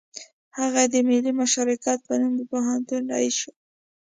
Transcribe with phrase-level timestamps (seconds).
[0.59, 3.51] هغه د ملي مشارکت په نوم د پوهنتون رییس شو